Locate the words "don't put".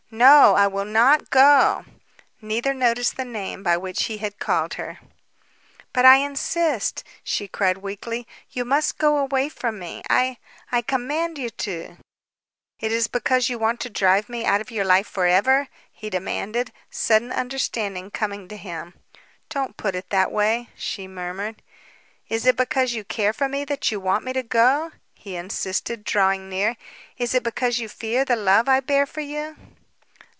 19.47-19.95